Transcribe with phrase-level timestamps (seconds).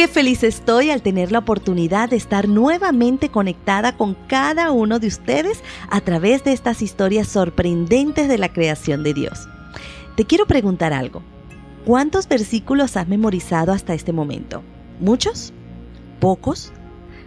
[0.00, 5.08] Qué feliz estoy al tener la oportunidad de estar nuevamente conectada con cada uno de
[5.08, 9.46] ustedes a través de estas historias sorprendentes de la creación de Dios.
[10.16, 11.22] Te quiero preguntar algo.
[11.84, 14.62] ¿Cuántos versículos has memorizado hasta este momento?
[15.00, 15.52] ¿Muchos?
[16.18, 16.72] ¿Pocos?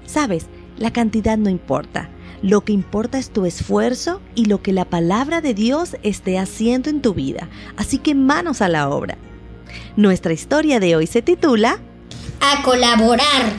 [0.08, 2.10] Sabes, la cantidad no importa.
[2.42, 6.90] Lo que importa es tu esfuerzo y lo que la palabra de Dios esté haciendo
[6.90, 7.50] en tu vida.
[7.78, 9.20] Así que manos a la obra.
[9.96, 11.80] Nuestra historia de hoy se titula
[12.46, 13.54] A colaborar.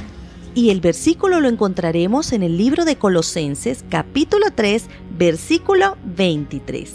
[0.55, 4.85] Y el versículo lo encontraremos en el libro de Colosenses capítulo 3
[5.17, 6.93] versículo 23.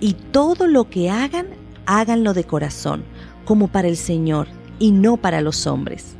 [0.00, 1.48] Y todo lo que hagan,
[1.86, 3.02] háganlo de corazón,
[3.44, 4.46] como para el Señor
[4.78, 6.16] y no para los hombres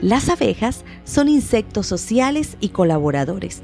[0.00, 3.62] las abejas son insectos sociales y colaboradores.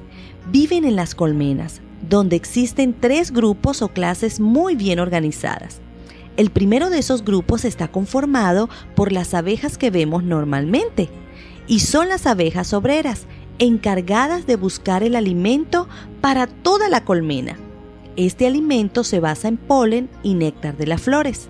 [0.50, 5.80] Viven en las colmenas, donde existen tres grupos o clases muy bien organizadas.
[6.36, 11.08] El primero de esos grupos está conformado por las abejas que vemos normalmente,
[11.68, 13.26] y son las abejas obreras,
[13.58, 15.88] encargadas de buscar el alimento
[16.20, 17.56] para toda la colmena.
[18.16, 21.48] Este alimento se basa en polen y néctar de las flores.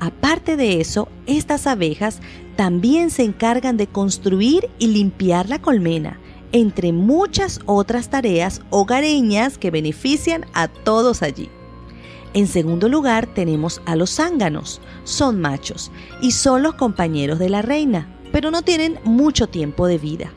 [0.00, 2.20] Aparte de eso, estas abejas
[2.56, 6.18] también se encargan de construir y limpiar la colmena,
[6.52, 11.50] entre muchas otras tareas hogareñas que benefician a todos allí.
[12.34, 17.62] En segundo lugar tenemos a los zánganos, son machos y son los compañeros de la
[17.62, 20.32] reina, pero no tienen mucho tiempo de vida.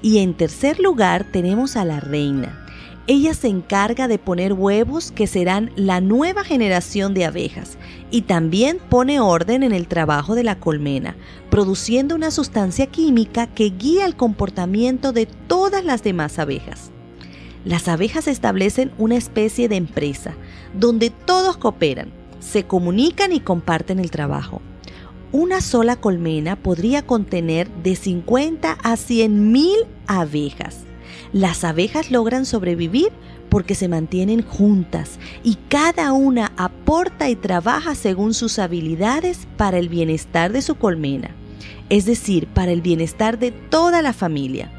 [0.00, 2.64] Y en tercer lugar tenemos a la reina,
[3.08, 7.78] ella se encarga de poner huevos que serán la nueva generación de abejas
[8.10, 11.16] y también pone orden en el trabajo de la colmena,
[11.48, 16.92] produciendo una sustancia química que guía el comportamiento de todas las demás abejas.
[17.64, 20.34] Las abejas establecen una especie de empresa
[20.74, 24.62] donde todos cooperan, se comunican y comparten el trabajo.
[25.32, 30.88] Una sola colmena podría contener de 50 a 100 mil abejas
[31.32, 33.10] las abejas logran sobrevivir
[33.50, 39.88] porque se mantienen juntas y cada una aporta y trabaja según sus habilidades para el
[39.88, 41.30] bienestar de su colmena,
[41.88, 44.77] es decir, para el bienestar de toda la familia.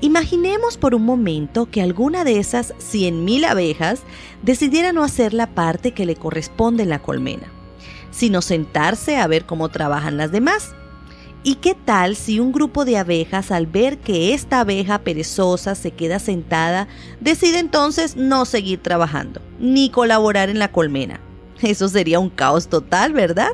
[0.00, 4.02] Imaginemos por un momento que alguna de esas 100.000 abejas
[4.42, 7.50] decidiera no hacer la parte que le corresponde en la colmena,
[8.10, 10.74] sino sentarse a ver cómo trabajan las demás
[11.48, 15.92] ¿Y qué tal si un grupo de abejas al ver que esta abeja perezosa se
[15.92, 16.88] queda sentada,
[17.20, 21.20] decide entonces no seguir trabajando, ni colaborar en la colmena?
[21.62, 23.50] Eso sería un caos total, ¿verdad?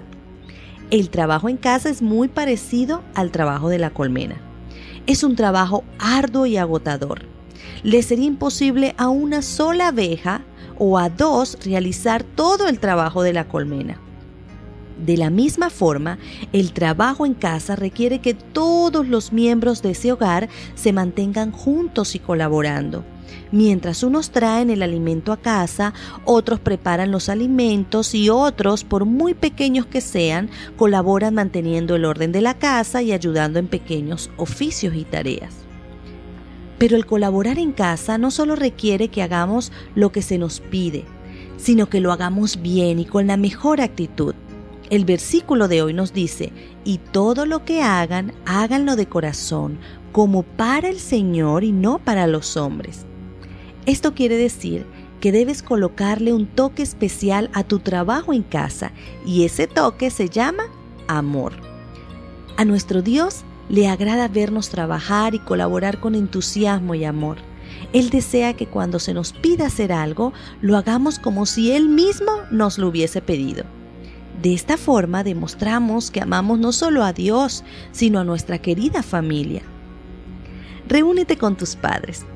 [0.91, 4.41] El trabajo en casa es muy parecido al trabajo de la colmena.
[5.07, 7.23] Es un trabajo arduo y agotador.
[7.83, 10.43] Le sería imposible a una sola abeja
[10.79, 14.01] o a dos realizar todo el trabajo de la colmena.
[15.05, 16.19] De la misma forma,
[16.53, 22.15] el trabajo en casa requiere que todos los miembros de ese hogar se mantengan juntos
[22.15, 23.05] y colaborando.
[23.51, 25.93] Mientras unos traen el alimento a casa,
[26.25, 32.33] otros preparan los alimentos y otros, por muy pequeños que sean, colaboran manteniendo el orden
[32.33, 35.55] de la casa y ayudando en pequeños oficios y tareas.
[36.79, 41.05] Pero el colaborar en casa no solo requiere que hagamos lo que se nos pide,
[41.59, 44.35] sino que lo hagamos bien y con la mejor actitud.
[44.91, 46.53] El versículo de hoy nos dice,
[46.85, 49.79] y todo lo que hagan, háganlo de corazón,
[50.11, 53.07] como para el Señor y no para los hombres.
[53.87, 54.87] Esto quiere decir
[55.21, 58.93] que debes colocarle un toque especial a tu trabajo en casa
[59.27, 60.65] y ese toque se llama
[61.09, 61.53] amor.
[62.57, 67.39] A nuestro Dios le agrada vernos trabajar y colaborar con entusiasmo y amor.
[67.93, 72.33] Él desea que cuando se nos pida hacer algo, lo hagamos como si Él mismo
[72.51, 73.65] nos lo hubiese pedido.
[74.43, 79.63] De esta forma demostramos que amamos no solo a Dios, sino a nuestra querida familia.
[80.89, 82.27] Reúnete con tus padres.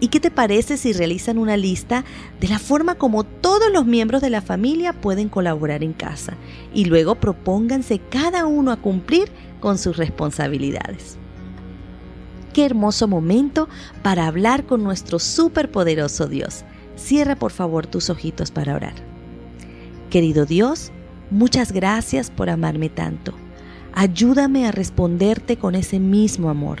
[0.00, 2.04] ¿Y qué te parece si realizan una lista
[2.40, 6.34] de la forma como todos los miembros de la familia pueden colaborar en casa?
[6.72, 9.30] Y luego propónganse cada uno a cumplir
[9.60, 11.16] con sus responsabilidades.
[12.52, 13.68] Qué hermoso momento
[14.02, 16.64] para hablar con nuestro superpoderoso Dios.
[16.96, 18.94] Cierra por favor tus ojitos para orar.
[20.10, 20.92] Querido Dios,
[21.30, 23.34] Muchas gracias por amarme tanto.
[23.92, 26.80] Ayúdame a responderte con ese mismo amor.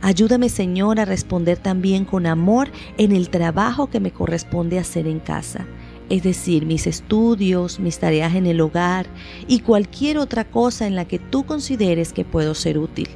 [0.00, 2.68] Ayúdame Señor a responder también con amor
[2.98, 5.66] en el trabajo que me corresponde hacer en casa,
[6.08, 9.06] es decir, mis estudios, mis tareas en el hogar
[9.48, 13.08] y cualquier otra cosa en la que tú consideres que puedo ser útil.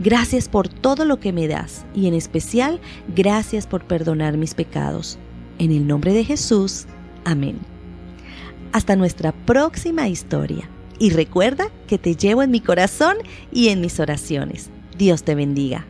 [0.00, 2.80] Gracias por todo lo que me das y en especial
[3.14, 5.18] gracias por perdonar mis pecados.
[5.58, 6.86] En el nombre de Jesús,
[7.24, 7.58] amén.
[8.72, 10.68] Hasta nuestra próxima historia.
[10.98, 13.16] Y recuerda que te llevo en mi corazón
[13.52, 14.70] y en mis oraciones.
[14.96, 15.86] Dios te bendiga.